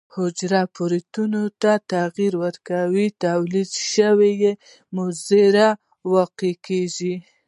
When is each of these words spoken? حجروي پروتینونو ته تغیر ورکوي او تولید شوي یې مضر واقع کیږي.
حجروي 0.15 0.63
پروتینونو 0.75 1.41
ته 1.61 1.71
تغیر 1.93 2.33
ورکوي 2.43 3.05
او 3.11 3.15
تولید 3.25 3.69
شوي 3.93 4.31
یې 4.43 4.51
مضر 4.95 5.55
واقع 6.13 6.53
کیږي. 6.67 7.15